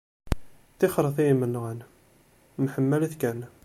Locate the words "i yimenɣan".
1.21-1.79